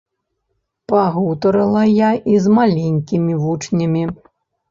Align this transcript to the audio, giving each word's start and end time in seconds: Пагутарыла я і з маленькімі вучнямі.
Пагутарыла 0.91 1.83
я 1.89 2.09
і 2.35 2.39
з 2.45 2.53
маленькімі 2.57 3.33
вучнямі. 3.45 4.03